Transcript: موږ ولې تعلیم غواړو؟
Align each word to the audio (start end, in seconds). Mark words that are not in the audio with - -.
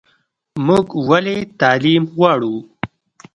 موږ 0.65 0.85
ولې 1.09 1.37
تعلیم 1.61 2.03
غواړو؟ 2.15 2.55